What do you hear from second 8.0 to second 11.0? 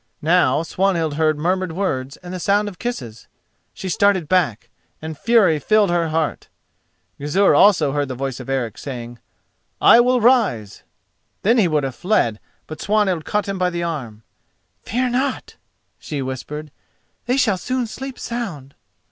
the voice of Eric, saying: "I will rise."